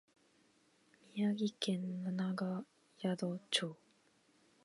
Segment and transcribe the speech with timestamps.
[1.15, 2.65] 宮城県七ヶ
[2.97, 3.75] 宿町